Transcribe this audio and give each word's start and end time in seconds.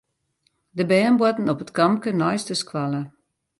De 0.69 0.85
bern 0.91 1.15
boarten 1.19 1.49
op 1.51 1.61
it 1.63 1.71
kampke 1.77 2.11
neist 2.21 2.47
de 2.49 2.57
skoalle. 2.63 3.01